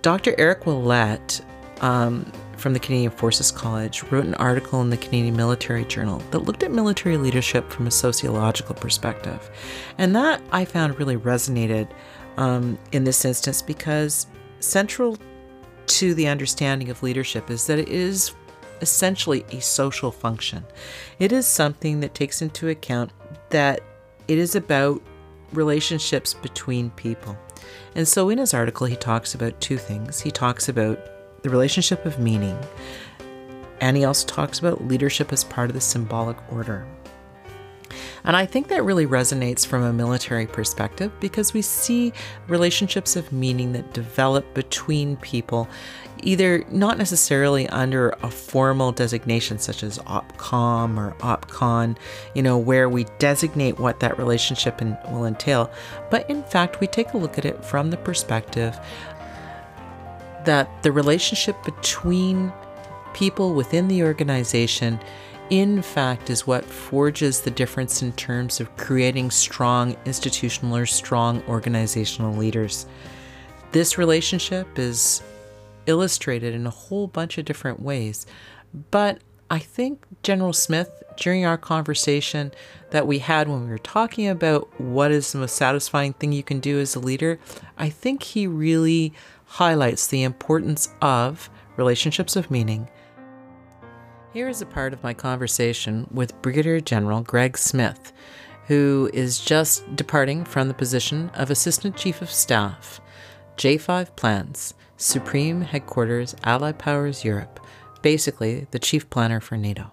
Dr. 0.01 0.35
Eric 0.37 0.65
Ouellet 0.65 1.41
um, 1.81 2.31
from 2.57 2.73
the 2.73 2.79
Canadian 2.79 3.11
Forces 3.11 3.51
College 3.51 4.03
wrote 4.03 4.25
an 4.25 4.35
article 4.35 4.81
in 4.81 4.89
the 4.89 4.97
Canadian 4.97 5.35
Military 5.35 5.85
Journal 5.85 6.19
that 6.31 6.39
looked 6.39 6.63
at 6.63 6.71
military 6.71 7.17
leadership 7.17 7.69
from 7.71 7.87
a 7.87 7.91
sociological 7.91 8.75
perspective. 8.75 9.49
And 9.97 10.15
that 10.15 10.41
I 10.51 10.65
found 10.65 10.99
really 10.99 11.17
resonated 11.17 11.89
um, 12.37 12.77
in 12.91 13.03
this 13.03 13.25
instance 13.25 13.61
because 13.61 14.27
central 14.59 15.17
to 15.87 16.13
the 16.13 16.27
understanding 16.27 16.89
of 16.89 17.03
leadership 17.03 17.49
is 17.49 17.65
that 17.67 17.79
it 17.79 17.89
is 17.89 18.35
essentially 18.81 19.45
a 19.51 19.59
social 19.59 20.11
function. 20.11 20.63
It 21.19 21.31
is 21.31 21.47
something 21.47 21.99
that 22.01 22.13
takes 22.13 22.41
into 22.41 22.69
account 22.69 23.11
that 23.49 23.81
it 24.27 24.37
is 24.37 24.55
about 24.55 25.01
relationships 25.53 26.33
between 26.33 26.89
people. 26.91 27.37
And 27.95 28.07
so 28.07 28.29
in 28.29 28.37
his 28.37 28.53
article, 28.53 28.85
he 28.85 28.95
talks 28.95 29.33
about 29.33 29.59
two 29.61 29.77
things. 29.77 30.19
He 30.19 30.31
talks 30.31 30.69
about 30.69 30.99
the 31.41 31.49
relationship 31.49 32.05
of 32.05 32.19
meaning, 32.19 32.57
and 33.81 33.97
he 33.97 34.03
also 34.03 34.27
talks 34.27 34.59
about 34.59 34.87
leadership 34.87 35.31
as 35.31 35.43
part 35.43 35.69
of 35.69 35.73
the 35.73 35.81
symbolic 35.81 36.37
order. 36.51 36.85
And 38.23 38.35
I 38.35 38.45
think 38.45 38.67
that 38.67 38.83
really 38.83 39.07
resonates 39.07 39.65
from 39.65 39.83
a 39.83 39.93
military 39.93 40.47
perspective 40.47 41.17
because 41.21 41.53
we 41.53 41.61
see 41.61 42.11
relationships 42.47 43.15
of 43.15 43.31
meaning 43.31 43.71
that 43.71 43.93
develop 43.93 44.53
between 44.53 45.15
people, 45.17 45.69
either 46.23 46.65
not 46.69 46.97
necessarily 46.97 47.69
under 47.69 48.09
a 48.23 48.29
formal 48.29 48.91
designation 48.91 49.59
such 49.59 49.81
as 49.81 49.97
OPCOM 49.99 50.97
or 50.97 51.15
OPCON, 51.19 51.97
you 52.35 52.43
know, 52.43 52.57
where 52.57 52.89
we 52.89 53.05
designate 53.17 53.79
what 53.79 54.01
that 54.01 54.17
relationship 54.17 54.81
in, 54.81 54.97
will 55.09 55.25
entail, 55.25 55.71
but 56.11 56.29
in 56.29 56.43
fact, 56.43 56.81
we 56.81 56.87
take 56.87 57.13
a 57.13 57.17
look 57.17 57.37
at 57.37 57.45
it 57.45 57.63
from 57.63 57.91
the 57.91 57.97
perspective 57.97 58.77
that 60.47 60.81
the 60.81 60.91
relationship 60.93 61.61
between 61.65 62.53
people 63.13 63.53
within 63.53 63.89
the 63.89 64.01
organization, 64.01 64.97
in 65.49 65.81
fact, 65.81 66.29
is 66.29 66.47
what 66.47 66.63
forges 66.63 67.41
the 67.41 67.51
difference 67.51 68.01
in 68.01 68.13
terms 68.13 68.61
of 68.61 68.73
creating 68.77 69.29
strong 69.29 69.97
institutional 70.05 70.77
or 70.77 70.85
strong 70.85 71.43
organizational 71.49 72.33
leaders. 72.33 72.85
This 73.73 73.97
relationship 73.97 74.79
is 74.79 75.21
illustrated 75.85 76.55
in 76.55 76.65
a 76.65 76.71
whole 76.71 77.07
bunch 77.07 77.37
of 77.37 77.43
different 77.43 77.81
ways, 77.81 78.25
but 78.91 79.19
I 79.49 79.59
think 79.59 80.05
General 80.23 80.53
Smith, 80.53 81.03
during 81.17 81.45
our 81.45 81.57
conversation 81.57 82.53
that 82.91 83.05
we 83.05 83.19
had 83.19 83.49
when 83.49 83.65
we 83.65 83.69
were 83.69 83.77
talking 83.77 84.29
about 84.29 84.79
what 84.79 85.11
is 85.11 85.33
the 85.33 85.39
most 85.39 85.57
satisfying 85.57 86.13
thing 86.13 86.31
you 86.31 86.43
can 86.43 86.61
do 86.61 86.79
as 86.79 86.95
a 86.95 86.99
leader, 86.99 87.37
I 87.77 87.89
think 87.89 88.23
he 88.23 88.47
really 88.47 89.13
highlights 89.47 90.07
the 90.07 90.23
importance 90.23 90.89
of 91.01 91.49
relationships 91.77 92.35
of 92.35 92.51
meaning. 92.51 92.89
Here 94.33 94.49
is 94.49 94.61
a 94.61 94.65
part 94.65 94.93
of 94.93 95.01
my 95.01 95.13
conversation 95.13 96.07
with 96.11 96.39
Brigadier 96.41 96.79
General 96.79 97.21
Greg 97.21 97.57
Smith, 97.57 98.11
who 98.67 99.09
is 99.13 99.39
just 99.39 99.95
departing 99.95 100.43
from 100.43 100.67
the 100.67 100.73
position 100.73 101.31
of 101.33 101.49
Assistant 101.49 101.95
Chief 101.95 102.21
of 102.21 102.29
Staff, 102.29 102.99
J5 103.55 104.15
Plans, 104.15 104.73
Supreme 104.97 105.61
Headquarters, 105.61 106.35
Allied 106.43 106.77
Powers 106.77 107.23
Europe, 107.23 107.59
basically 108.01 108.67
the 108.71 108.79
Chief 108.79 109.09
Planner 109.09 109.39
for 109.39 109.55
NATO. 109.55 109.91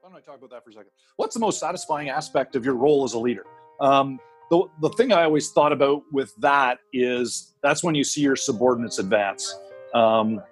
Why 0.00 0.10
don't 0.10 0.16
I 0.16 0.20
talk 0.20 0.36
about 0.36 0.50
that 0.50 0.62
for 0.62 0.70
a 0.70 0.74
second? 0.74 0.90
What's 1.16 1.34
the 1.34 1.40
most 1.40 1.58
satisfying 1.58 2.10
aspect 2.10 2.54
of 2.56 2.64
your 2.64 2.74
role 2.74 3.04
as 3.04 3.14
a 3.14 3.18
leader? 3.18 3.46
Um, 3.80 4.20
the, 4.50 4.64
the 4.80 4.90
thing 4.90 5.12
I 5.12 5.24
always 5.24 5.50
thought 5.50 5.72
about 5.72 6.02
with 6.12 6.34
that 6.36 6.78
is 6.92 7.54
that's 7.62 7.82
when 7.82 7.94
you 7.94 8.04
see 8.04 8.20
your 8.20 8.36
subordinates 8.36 8.98
advance. 8.98 9.58
Um, 9.94 10.42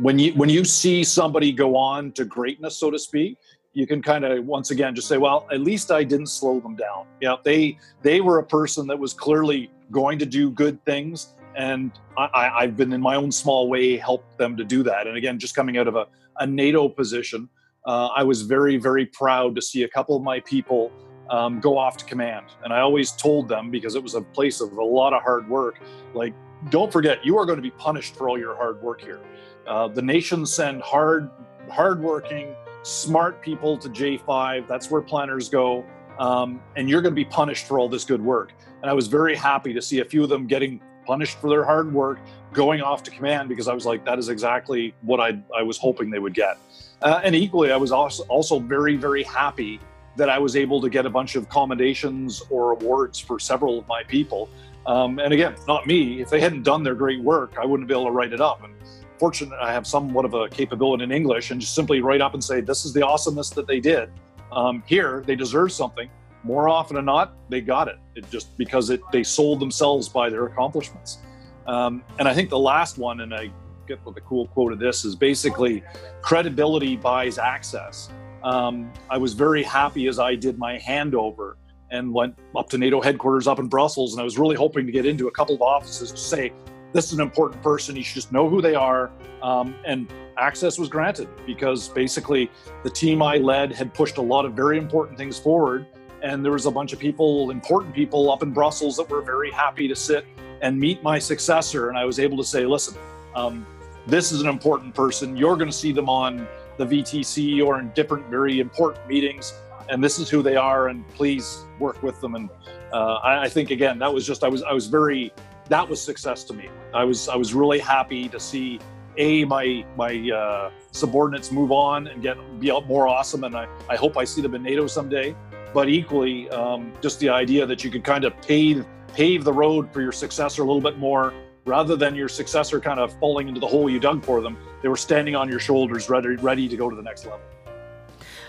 when 0.00 0.18
you 0.18 0.32
when 0.32 0.48
you 0.48 0.64
see 0.64 1.04
somebody 1.04 1.52
go 1.52 1.76
on 1.76 2.12
to 2.12 2.24
greatness, 2.24 2.76
so 2.76 2.90
to 2.90 2.98
speak, 2.98 3.38
you 3.72 3.86
can 3.86 4.02
kind 4.02 4.24
of 4.24 4.44
once 4.44 4.70
again 4.70 4.94
just 4.94 5.08
say, 5.08 5.18
well, 5.18 5.46
at 5.52 5.60
least 5.60 5.92
I 5.92 6.02
didn't 6.02 6.28
slow 6.28 6.60
them 6.60 6.74
down. 6.74 7.06
Yeah, 7.20 7.36
they 7.44 7.78
they 8.02 8.20
were 8.20 8.38
a 8.38 8.44
person 8.44 8.86
that 8.88 8.98
was 8.98 9.12
clearly 9.12 9.70
going 9.90 10.18
to 10.18 10.26
do 10.26 10.50
good 10.50 10.84
things, 10.84 11.34
and 11.56 11.92
I, 12.16 12.50
I've 12.54 12.76
been 12.76 12.92
in 12.92 13.00
my 13.00 13.14
own 13.14 13.30
small 13.30 13.68
way 13.68 13.96
helped 13.96 14.38
them 14.38 14.56
to 14.56 14.64
do 14.64 14.82
that. 14.84 15.06
And 15.06 15.16
again, 15.16 15.38
just 15.38 15.54
coming 15.54 15.78
out 15.78 15.86
of 15.86 15.94
a, 15.94 16.06
a 16.40 16.46
NATO 16.46 16.88
position, 16.88 17.48
uh, 17.86 18.08
I 18.16 18.24
was 18.24 18.42
very 18.42 18.76
very 18.76 19.06
proud 19.06 19.54
to 19.54 19.62
see 19.62 19.84
a 19.84 19.88
couple 19.88 20.16
of 20.16 20.22
my 20.22 20.40
people 20.40 20.90
um, 21.30 21.60
go 21.60 21.78
off 21.78 21.96
to 21.98 22.04
command. 22.04 22.46
And 22.62 22.72
I 22.72 22.80
always 22.80 23.12
told 23.12 23.48
them 23.48 23.70
because 23.70 23.94
it 23.94 24.02
was 24.02 24.14
a 24.14 24.20
place 24.20 24.60
of 24.60 24.72
a 24.72 24.84
lot 24.84 25.12
of 25.12 25.22
hard 25.22 25.48
work, 25.48 25.78
like, 26.14 26.34
don't 26.70 26.92
forget, 26.92 27.24
you 27.24 27.36
are 27.38 27.44
going 27.44 27.56
to 27.58 27.62
be 27.62 27.70
punished 27.70 28.16
for 28.16 28.28
all 28.28 28.38
your 28.38 28.54
hard 28.54 28.80
work 28.82 29.00
here. 29.00 29.20
Uh, 29.66 29.88
the 29.88 30.02
nation 30.02 30.46
send 30.46 30.82
hard, 30.82 31.30
hardworking, 31.70 32.54
smart 32.82 33.42
people 33.42 33.76
to 33.78 33.88
J5. 33.88 34.66
That's 34.66 34.90
where 34.90 35.02
planners 35.02 35.48
go. 35.48 35.84
Um, 36.18 36.60
and 36.76 36.88
you're 36.88 37.02
going 37.02 37.12
to 37.12 37.16
be 37.16 37.24
punished 37.24 37.66
for 37.66 37.78
all 37.78 37.88
this 37.88 38.04
good 38.04 38.22
work. 38.22 38.52
And 38.82 38.90
I 38.90 38.94
was 38.94 39.08
very 39.08 39.34
happy 39.34 39.72
to 39.72 39.82
see 39.82 40.00
a 40.00 40.04
few 40.04 40.22
of 40.22 40.28
them 40.28 40.46
getting 40.46 40.80
punished 41.06 41.38
for 41.38 41.50
their 41.50 41.64
hard 41.64 41.92
work, 41.92 42.18
going 42.52 42.80
off 42.80 43.02
to 43.04 43.10
command 43.10 43.48
because 43.48 43.68
I 43.68 43.74
was 43.74 43.84
like, 43.84 44.04
that 44.04 44.18
is 44.18 44.28
exactly 44.28 44.94
what 45.02 45.20
I, 45.20 45.38
I 45.56 45.62
was 45.62 45.76
hoping 45.76 46.10
they 46.10 46.18
would 46.18 46.34
get. 46.34 46.58
Uh, 47.02 47.20
and 47.22 47.34
equally, 47.34 47.72
I 47.72 47.76
was 47.76 47.92
also, 47.92 48.22
also 48.24 48.58
very, 48.58 48.96
very 48.96 49.22
happy 49.22 49.80
that 50.16 50.28
I 50.28 50.38
was 50.38 50.56
able 50.56 50.80
to 50.80 50.88
get 50.88 51.06
a 51.06 51.10
bunch 51.10 51.36
of 51.36 51.48
commendations 51.48 52.42
or 52.50 52.72
awards 52.72 53.18
for 53.18 53.38
several 53.38 53.78
of 53.78 53.88
my 53.88 54.02
people. 54.04 54.48
Um, 54.86 55.18
and 55.18 55.32
again, 55.32 55.54
not 55.66 55.86
me. 55.86 56.20
If 56.20 56.30
they 56.30 56.40
hadn't 56.40 56.62
done 56.62 56.82
their 56.82 56.94
great 56.94 57.20
work, 57.20 57.54
I 57.60 57.64
wouldn't 57.64 57.88
be 57.88 57.94
able 57.94 58.06
to 58.06 58.10
write 58.10 58.32
it 58.32 58.40
up. 58.40 58.62
And 58.62 58.74
fortunate, 59.18 59.58
I 59.60 59.72
have 59.72 59.86
somewhat 59.86 60.24
of 60.24 60.34
a 60.34 60.48
capability 60.48 61.04
in 61.04 61.12
English 61.12 61.50
and 61.50 61.60
just 61.60 61.74
simply 61.74 62.00
write 62.00 62.20
up 62.20 62.34
and 62.34 62.44
say, 62.44 62.60
this 62.60 62.84
is 62.84 62.92
the 62.92 63.04
awesomeness 63.04 63.50
that 63.50 63.66
they 63.66 63.80
did. 63.80 64.10
Um, 64.52 64.82
here, 64.86 65.22
they 65.26 65.36
deserve 65.36 65.72
something. 65.72 66.08
More 66.42 66.68
often 66.68 66.96
than 66.96 67.06
not, 67.06 67.34
they 67.48 67.62
got 67.62 67.88
it. 67.88 67.98
It 68.14 68.30
just 68.30 68.56
because 68.58 68.90
it 68.90 69.00
they 69.12 69.22
sold 69.22 69.60
themselves 69.60 70.08
by 70.08 70.28
their 70.28 70.44
accomplishments. 70.44 71.18
Um, 71.66 72.04
and 72.18 72.28
I 72.28 72.34
think 72.34 72.50
the 72.50 72.58
last 72.58 72.98
one, 72.98 73.20
and 73.20 73.34
I 73.34 73.50
get 73.88 74.04
what 74.04 74.14
the 74.14 74.20
cool 74.20 74.46
quote 74.48 74.72
of 74.72 74.78
this 74.78 75.04
is 75.04 75.16
basically 75.16 75.82
credibility 76.20 76.96
buys 76.96 77.38
access 77.38 78.10
um, 78.44 78.92
I 79.10 79.16
was 79.16 79.32
very 79.32 79.62
happy 79.62 80.06
as 80.06 80.18
I 80.18 80.34
did 80.34 80.58
my 80.58 80.78
handover 80.78 81.54
and 81.90 82.12
went 82.12 82.38
up 82.56 82.68
to 82.70 82.78
NATO 82.78 83.00
headquarters 83.00 83.46
up 83.46 83.58
in 83.58 83.68
Brussels. 83.68 84.12
And 84.12 84.20
I 84.20 84.24
was 84.24 84.38
really 84.38 84.54
hoping 84.54 84.84
to 84.86 84.92
get 84.92 85.06
into 85.06 85.28
a 85.28 85.30
couple 85.30 85.54
of 85.54 85.62
offices 85.62 86.10
to 86.12 86.18
say, 86.18 86.52
this 86.92 87.06
is 87.06 87.14
an 87.14 87.20
important 87.20 87.62
person. 87.62 87.96
You 87.96 88.02
should 88.02 88.14
just 88.14 88.32
know 88.32 88.48
who 88.48 88.60
they 88.60 88.74
are. 88.74 89.10
Um, 89.42 89.74
and 89.84 90.12
access 90.36 90.78
was 90.78 90.88
granted 90.88 91.28
because 91.46 91.88
basically 91.88 92.50
the 92.82 92.90
team 92.90 93.22
I 93.22 93.38
led 93.38 93.72
had 93.72 93.94
pushed 93.94 94.18
a 94.18 94.22
lot 94.22 94.44
of 94.44 94.52
very 94.52 94.76
important 94.76 95.16
things 95.16 95.38
forward. 95.38 95.86
And 96.22 96.44
there 96.44 96.52
was 96.52 96.66
a 96.66 96.70
bunch 96.70 96.92
of 96.92 96.98
people, 96.98 97.50
important 97.50 97.94
people 97.94 98.30
up 98.30 98.42
in 98.42 98.52
Brussels, 98.52 98.96
that 98.98 99.08
were 99.08 99.22
very 99.22 99.50
happy 99.50 99.88
to 99.88 99.96
sit 99.96 100.26
and 100.60 100.78
meet 100.78 101.02
my 101.02 101.18
successor. 101.18 101.88
And 101.88 101.98
I 101.98 102.04
was 102.04 102.18
able 102.18 102.36
to 102.38 102.44
say, 102.44 102.66
listen, 102.66 102.96
um, 103.34 103.66
this 104.06 104.32
is 104.32 104.40
an 104.40 104.48
important 104.48 104.94
person. 104.94 105.36
You're 105.36 105.56
going 105.56 105.70
to 105.70 105.76
see 105.76 105.92
them 105.92 106.08
on 106.08 106.46
the 106.76 106.86
VTC 106.86 107.64
or 107.64 107.78
in 107.78 107.90
different 107.90 108.26
very 108.28 108.60
important 108.60 109.06
meetings. 109.08 109.54
And 109.88 110.02
this 110.02 110.18
is 110.18 110.30
who 110.30 110.42
they 110.42 110.56
are. 110.56 110.88
And 110.88 111.06
please 111.08 111.64
work 111.78 112.02
with 112.02 112.20
them. 112.20 112.34
And 112.34 112.50
uh, 112.92 113.14
I, 113.16 113.44
I 113.44 113.48
think, 113.48 113.70
again, 113.70 113.98
that 113.98 114.12
was 114.12 114.26
just, 114.26 114.44
I 114.44 114.48
was, 114.48 114.62
I 114.62 114.72
was 114.72 114.86
very, 114.86 115.32
that 115.68 115.88
was 115.88 116.00
success 116.00 116.44
to 116.44 116.54
me. 116.54 116.68
I 116.92 117.04
was, 117.04 117.28
I 117.28 117.36
was 117.36 117.54
really 117.54 117.78
happy 117.78 118.28
to 118.28 118.40
see 118.40 118.80
a 119.16 119.44
my 119.44 119.84
my 119.96 120.30
uh, 120.30 120.70
subordinates 120.90 121.52
move 121.52 121.70
on 121.70 122.08
and 122.08 122.22
get 122.22 122.36
be 122.60 122.70
more 122.86 123.06
awesome 123.06 123.44
and 123.44 123.56
I, 123.56 123.68
I 123.88 123.96
hope 123.96 124.16
i 124.16 124.24
see 124.24 124.42
them 124.42 124.54
in 124.54 124.62
nato 124.62 124.86
someday 124.86 125.36
but 125.72 125.88
equally 125.88 126.48
um, 126.50 126.92
just 127.00 127.20
the 127.20 127.28
idea 127.28 127.66
that 127.66 127.84
you 127.84 127.90
could 127.90 128.04
kind 128.04 128.24
of 128.24 128.40
pave 128.42 128.84
pave 129.12 129.44
the 129.44 129.52
road 129.52 129.92
for 129.92 130.00
your 130.00 130.12
successor 130.12 130.62
a 130.62 130.66
little 130.66 130.80
bit 130.80 130.98
more 130.98 131.32
rather 131.64 131.96
than 131.96 132.14
your 132.14 132.28
successor 132.28 132.80
kind 132.80 133.00
of 133.00 133.12
falling 133.18 133.48
into 133.48 133.60
the 133.60 133.66
hole 133.66 133.88
you 133.88 133.98
dug 133.98 134.24
for 134.24 134.40
them 134.40 134.56
they 134.82 134.88
were 134.88 134.96
standing 134.96 135.34
on 135.34 135.48
your 135.48 135.58
shoulders 135.58 136.08
ready 136.10 136.36
ready 136.36 136.68
to 136.68 136.76
go 136.76 136.90
to 136.90 136.96
the 136.96 137.02
next 137.02 137.24
level. 137.24 137.40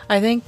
I 0.10 0.19
think 0.19 0.43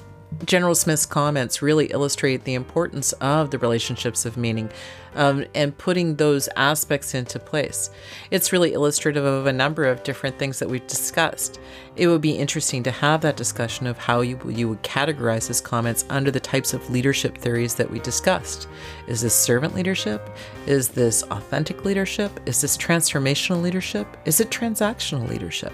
General 0.45 0.75
Smith's 0.75 1.05
comments 1.05 1.61
really 1.61 1.85
illustrate 1.87 2.43
the 2.43 2.53
importance 2.53 3.13
of 3.13 3.49
the 3.49 3.57
relationships 3.57 4.25
of 4.25 4.37
meaning 4.37 4.69
um, 5.15 5.45
and 5.55 5.77
putting 5.77 6.15
those 6.15 6.47
aspects 6.55 7.15
into 7.15 7.39
place. 7.39 7.89
It's 8.29 8.51
really 8.51 8.73
illustrative 8.73 9.25
of 9.25 9.47
a 9.47 9.53
number 9.53 9.85
of 9.85 10.03
different 10.03 10.37
things 10.37 10.59
that 10.59 10.69
we've 10.69 10.85
discussed. 10.85 11.59
It 11.95 12.07
would 12.07 12.21
be 12.21 12.37
interesting 12.37 12.83
to 12.83 12.91
have 12.91 13.21
that 13.21 13.37
discussion 13.37 13.87
of 13.87 13.97
how 13.97 14.21
you, 14.21 14.39
you 14.47 14.69
would 14.69 14.83
categorize 14.83 15.47
his 15.47 15.61
comments 15.61 16.05
under 16.09 16.29
the 16.29 16.39
types 16.39 16.73
of 16.73 16.89
leadership 16.89 17.37
theories 17.37 17.75
that 17.75 17.89
we 17.89 17.99
discussed. 17.99 18.67
Is 19.07 19.21
this 19.21 19.33
servant 19.33 19.73
leadership? 19.73 20.29
Is 20.67 20.89
this 20.89 21.23
authentic 21.23 21.83
leadership? 21.83 22.39
Is 22.45 22.61
this 22.61 22.77
transformational 22.77 23.61
leadership? 23.61 24.17
Is 24.25 24.39
it 24.39 24.51
transactional 24.51 25.27
leadership? 25.27 25.73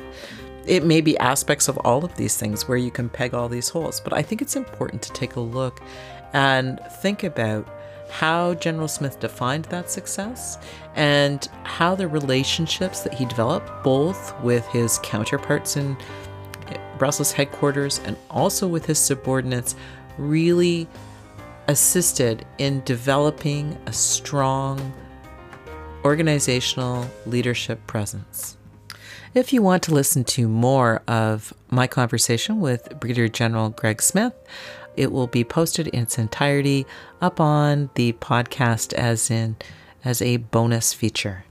It 0.65 0.85
may 0.85 1.01
be 1.01 1.17
aspects 1.17 1.67
of 1.67 1.77
all 1.79 2.05
of 2.05 2.15
these 2.15 2.37
things 2.37 2.67
where 2.67 2.77
you 2.77 2.91
can 2.91 3.09
peg 3.09 3.33
all 3.33 3.49
these 3.49 3.69
holes, 3.69 3.99
but 3.99 4.13
I 4.13 4.21
think 4.21 4.41
it's 4.41 4.55
important 4.55 5.01
to 5.03 5.13
take 5.13 5.35
a 5.35 5.39
look 5.39 5.81
and 6.33 6.79
think 7.01 7.23
about 7.23 7.67
how 8.09 8.53
General 8.55 8.87
Smith 8.87 9.19
defined 9.19 9.65
that 9.65 9.89
success 9.89 10.59
and 10.95 11.47
how 11.63 11.95
the 11.95 12.07
relationships 12.07 13.01
that 13.01 13.13
he 13.13 13.25
developed, 13.25 13.83
both 13.83 14.39
with 14.41 14.65
his 14.67 14.99
counterparts 14.99 15.75
in 15.77 15.97
Brussels 16.97 17.31
headquarters 17.31 17.99
and 18.05 18.15
also 18.29 18.67
with 18.67 18.85
his 18.85 18.99
subordinates, 18.99 19.75
really 20.17 20.87
assisted 21.67 22.45
in 22.59 22.83
developing 22.83 23.77
a 23.87 23.93
strong 23.93 24.93
organizational 26.05 27.07
leadership 27.25 27.85
presence. 27.87 28.57
If 29.33 29.53
you 29.53 29.61
want 29.61 29.83
to 29.83 29.93
listen 29.93 30.23
to 30.25 30.47
more 30.47 31.01
of 31.07 31.53
my 31.69 31.87
conversation 31.87 32.59
with 32.59 32.99
Brigadier 32.99 33.27
General 33.27 33.69
Greg 33.69 34.01
Smith, 34.01 34.33
it 34.95 35.11
will 35.11 35.27
be 35.27 35.43
posted 35.43 35.87
in 35.87 36.03
its 36.03 36.17
entirety 36.17 36.85
up 37.21 37.39
on 37.39 37.89
the 37.95 38.13
podcast 38.13 38.93
as 38.93 39.31
in 39.31 39.55
as 40.05 40.21
a 40.21 40.37
bonus 40.37 40.93
feature. 40.93 41.45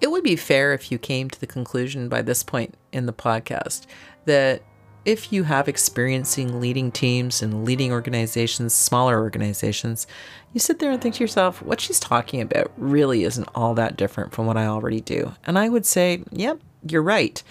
It 0.00 0.10
would 0.10 0.24
be 0.24 0.36
fair 0.36 0.72
if 0.72 0.90
you 0.90 0.98
came 0.98 1.28
to 1.30 1.38
the 1.38 1.46
conclusion 1.46 2.08
by 2.08 2.22
this 2.22 2.42
point 2.42 2.74
in 2.92 3.06
the 3.06 3.12
podcast 3.12 3.86
that 4.24 4.62
if 5.04 5.32
you 5.32 5.44
have 5.44 5.68
experiencing 5.68 6.60
leading 6.60 6.92
teams 6.92 7.42
and 7.42 7.64
leading 7.64 7.92
organizations, 7.92 8.74
smaller 8.74 9.20
organizations, 9.20 10.06
you 10.52 10.60
sit 10.60 10.78
there 10.78 10.90
and 10.90 11.00
think 11.00 11.16
to 11.16 11.24
yourself, 11.24 11.62
what 11.62 11.80
she's 11.80 12.00
talking 12.00 12.40
about 12.40 12.70
really 12.76 13.24
isn't 13.24 13.48
all 13.54 13.74
that 13.74 13.96
different 13.96 14.32
from 14.32 14.46
what 14.46 14.56
I 14.56 14.66
already 14.66 15.00
do. 15.00 15.34
And 15.44 15.58
I 15.58 15.68
would 15.68 15.86
say, 15.86 16.22
yep, 16.30 16.58
you're 16.86 17.02
right. 17.02 17.42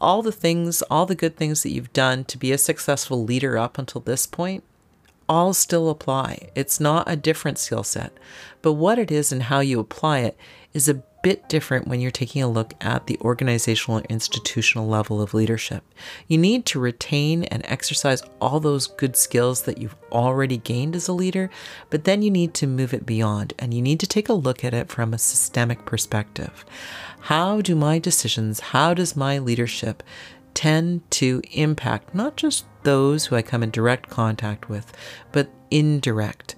All 0.00 0.22
the 0.22 0.32
things, 0.32 0.82
all 0.82 1.06
the 1.06 1.14
good 1.14 1.36
things 1.36 1.62
that 1.62 1.70
you've 1.70 1.92
done 1.92 2.24
to 2.24 2.38
be 2.38 2.52
a 2.52 2.58
successful 2.58 3.24
leader 3.24 3.58
up 3.58 3.78
until 3.78 4.00
this 4.00 4.26
point, 4.26 4.64
all 5.28 5.54
still 5.54 5.88
apply. 5.88 6.50
It's 6.54 6.80
not 6.80 7.10
a 7.10 7.16
different 7.16 7.58
skill 7.58 7.82
set. 7.82 8.12
But 8.62 8.74
what 8.74 8.98
it 8.98 9.10
is 9.10 9.32
and 9.32 9.44
how 9.44 9.60
you 9.60 9.80
apply 9.80 10.20
it 10.20 10.36
is 10.72 10.88
a 10.88 11.02
bit 11.24 11.48
different 11.48 11.88
when 11.88 12.02
you're 12.02 12.10
taking 12.10 12.42
a 12.42 12.48
look 12.48 12.74
at 12.82 13.06
the 13.06 13.18
organizational 13.22 14.00
or 14.00 14.04
institutional 14.10 14.86
level 14.86 15.22
of 15.22 15.32
leadership. 15.32 15.82
You 16.28 16.36
need 16.36 16.66
to 16.66 16.78
retain 16.78 17.44
and 17.44 17.64
exercise 17.64 18.22
all 18.42 18.60
those 18.60 18.86
good 18.86 19.16
skills 19.16 19.62
that 19.62 19.78
you've 19.78 19.96
already 20.12 20.58
gained 20.58 20.94
as 20.94 21.08
a 21.08 21.14
leader, 21.14 21.48
but 21.88 22.04
then 22.04 22.20
you 22.20 22.30
need 22.30 22.52
to 22.54 22.66
move 22.66 22.92
it 22.92 23.06
beyond 23.06 23.54
and 23.58 23.72
you 23.72 23.80
need 23.80 24.00
to 24.00 24.06
take 24.06 24.28
a 24.28 24.34
look 24.34 24.62
at 24.62 24.74
it 24.74 24.90
from 24.90 25.14
a 25.14 25.18
systemic 25.18 25.86
perspective. 25.86 26.62
How 27.20 27.62
do 27.62 27.74
my 27.74 27.98
decisions, 27.98 28.60
how 28.60 28.92
does 28.92 29.16
my 29.16 29.38
leadership 29.38 30.02
tend 30.52 31.10
to 31.12 31.40
impact 31.52 32.14
not 32.14 32.36
just 32.36 32.66
those 32.82 33.24
who 33.24 33.36
I 33.36 33.40
come 33.40 33.62
in 33.62 33.70
direct 33.70 34.10
contact 34.10 34.68
with, 34.68 34.92
but 35.32 35.48
indirect? 35.70 36.54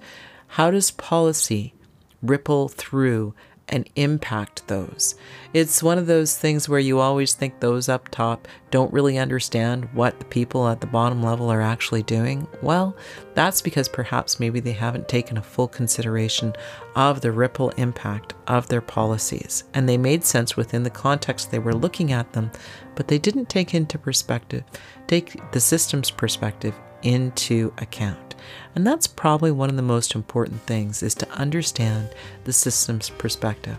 How 0.47 0.71
does 0.71 0.91
policy 0.91 1.73
ripple 2.21 2.67
through 2.67 3.33
and 3.69 3.89
impact 3.95 4.67
those. 4.67 5.15
It's 5.53 5.83
one 5.83 5.97
of 5.97 6.07
those 6.07 6.37
things 6.37 6.69
where 6.69 6.79
you 6.79 6.99
always 6.99 7.33
think 7.33 7.59
those 7.59 7.89
up 7.89 8.09
top 8.09 8.47
don't 8.71 8.93
really 8.93 9.17
understand 9.17 9.85
what 9.93 10.19
the 10.19 10.25
people 10.25 10.67
at 10.67 10.81
the 10.81 10.87
bottom 10.87 11.23
level 11.23 11.51
are 11.51 11.61
actually 11.61 12.03
doing. 12.03 12.47
Well, 12.61 12.95
that's 13.33 13.61
because 13.61 13.89
perhaps 13.89 14.39
maybe 14.39 14.59
they 14.59 14.73
haven't 14.73 15.07
taken 15.07 15.37
a 15.37 15.41
full 15.41 15.67
consideration 15.67 16.53
of 16.95 17.21
the 17.21 17.31
ripple 17.31 17.69
impact 17.71 18.33
of 18.47 18.67
their 18.67 18.81
policies. 18.81 19.63
And 19.73 19.87
they 19.87 19.97
made 19.97 20.23
sense 20.23 20.55
within 20.55 20.83
the 20.83 20.89
context 20.89 21.51
they 21.51 21.59
were 21.59 21.75
looking 21.75 22.11
at 22.11 22.33
them, 22.33 22.51
but 22.95 23.07
they 23.07 23.17
didn't 23.17 23.49
take 23.49 23.73
into 23.73 23.97
perspective, 23.97 24.63
take 25.07 25.51
the 25.51 25.59
system's 25.59 26.11
perspective 26.11 26.73
into 27.03 27.73
account. 27.77 28.35
And 28.75 28.85
that's 28.85 29.07
probably 29.07 29.51
one 29.51 29.69
of 29.69 29.75
the 29.75 29.81
most 29.81 30.15
important 30.15 30.61
things 30.61 31.01
is 31.01 31.15
to 31.15 31.29
understand 31.31 32.09
the 32.43 32.53
system's 32.53 33.09
perspective. 33.09 33.77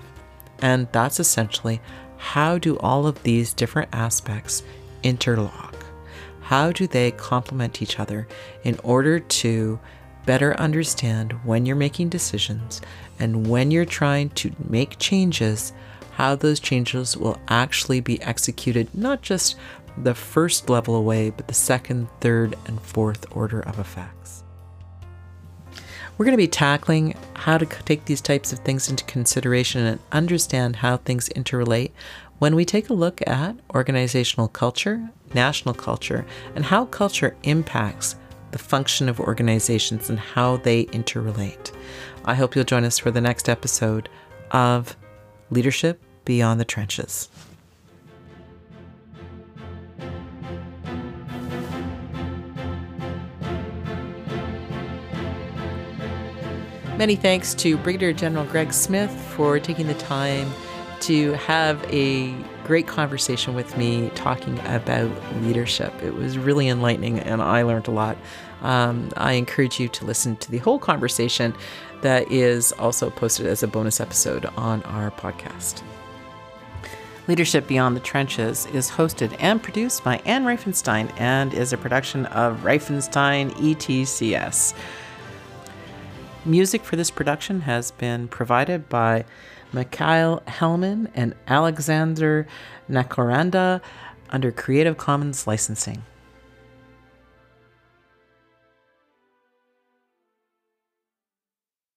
And 0.61 0.89
that's 0.93 1.21
essentially 1.21 1.81
how 2.17 2.59
do 2.59 2.77
all 2.79 3.07
of 3.07 3.23
these 3.23 3.55
different 3.55 3.91
aspects 3.93 4.63
interlock? 5.03 5.77
How 6.41 6.73
do 6.73 6.87
they 6.87 7.13
complement 7.13 7.83
each 7.83 8.01
other 8.01 8.27
in 8.65 8.79
order 8.83 9.21
to 9.21 9.79
better 10.27 10.59
understand 10.59 11.33
when 11.45 11.65
you're 11.65 11.77
making 11.77 12.09
decisions 12.09 12.81
and 13.19 13.47
when 13.49 13.71
you're 13.71 13.85
trying 13.85 14.31
to 14.31 14.53
make 14.69 14.99
changes, 14.99 15.73
how 16.13 16.35
those 16.35 16.61
changes 16.61 17.17
will 17.17 17.39
actually 17.49 18.01
be 18.01 18.21
executed, 18.23 18.93
not 18.95 19.23
just 19.23 19.57
the 20.03 20.15
first 20.15 20.71
level 20.71 20.95
away, 20.95 21.31
but 21.31 21.49
the 21.49 21.55
second, 21.55 22.09
third, 22.21 22.57
and 22.67 22.81
fourth 22.81 23.27
order 23.37 23.61
of 23.61 23.79
effects. 23.79 24.45
We're 26.17 26.25
going 26.25 26.33
to 26.33 26.37
be 26.37 26.49
tackling 26.49 27.15
how 27.35 27.59
to 27.59 27.67
take 27.67 28.05
these 28.05 28.21
types 28.21 28.53
of 28.53 28.59
things 28.61 28.91
into 28.91 29.05
consideration 29.05 29.87
and 29.87 30.01
understand 30.11 30.77
how 30.77 30.97
things 30.97 31.29
interrelate 31.31 31.93
when 32.39 32.57
we 32.57 32.65
take 32.65 32.91
a 32.91 32.95
look 32.95 33.21
at 33.27 33.57
organizational 33.75 34.49
culture, 34.49 35.11
national 35.35 35.75
culture, 35.75 36.27
and 36.57 36.65
how 36.65 36.87
culture 36.87 37.37
impacts 37.45 38.17
the 38.51 38.59
function 38.59 39.09
of 39.09 39.21
organizations 39.21 40.11
and 40.11 40.19
how 40.19 40.57
they 40.59 40.87
interrelate. 40.87 41.73
I 42.25 42.35
hope 42.35 42.57
you'll 42.57 42.65
join 42.65 42.85
us 42.85 42.99
for 42.99 43.11
the 43.11 43.21
next 43.21 43.49
episode 43.49 44.09
of 44.51 44.97
Leadership 45.51 46.03
Beyond 46.25 46.59
the 46.59 46.65
Trenches. 46.65 47.29
Many 56.99 57.15
thanks 57.15 57.55
to 57.55 57.77
Brigadier 57.77 58.13
General 58.13 58.45
Greg 58.45 58.73
Smith 58.73 59.13
for 59.37 59.61
taking 59.61 59.87
the 59.87 59.95
time 59.95 60.51
to 61.03 61.35
have 61.35 61.81
a 61.95 62.35
great 62.65 62.89
conversation 62.89 63.55
with 63.55 63.79
me 63.79 64.11
talking 64.17 64.59
about 64.67 65.09
leadership. 65.37 65.95
It 66.03 66.15
was 66.15 66.37
really 66.37 66.67
enlightening 66.67 67.21
and 67.21 67.41
I 67.41 67.63
learned 67.63 67.87
a 67.87 67.93
lot. 67.93 68.17
Um, 68.63 69.13
I 69.17 69.35
encourage 69.35 69.79
you 69.79 69.87
to 69.87 70.05
listen 70.07 70.35
to 70.39 70.51
the 70.51 70.59
whole 70.59 70.81
conversation 70.81 71.55
that 72.01 72.33
is 72.33 72.73
also 72.73 73.11
posted 73.11 73.47
as 73.47 73.63
a 73.63 73.69
bonus 73.69 74.01
episode 74.01 74.47
on 74.57 74.83
our 74.83 75.13
podcast. 75.13 75.83
Leadership 77.29 77.69
Beyond 77.69 77.95
the 77.95 78.01
Trenches 78.01 78.67
is 78.73 78.91
hosted 78.91 79.37
and 79.39 79.63
produced 79.63 80.03
by 80.03 80.17
Anne 80.25 80.45
Reifenstein 80.45 81.13
and 81.17 81.55
is 81.55 81.73
a 81.73 81.79
production 81.79 82.27
of 82.27 82.65
Reifenstein 82.65 83.53
ETCS. 83.53 84.75
Music 86.49 86.83
for 86.83 86.97
this 86.97 87.11
production 87.11 87.61
has 87.61 87.91
been 87.91 88.27
provided 88.27 88.89
by 88.89 89.23
Mikhail 89.71 90.43
Hellman 90.47 91.11
and 91.15 91.35
Alexander 91.47 92.47
Nakoranda 92.89 93.83
under 94.31 94.51
Creative 94.51 94.97
Commons 94.97 95.47
licensing. 95.47 96.05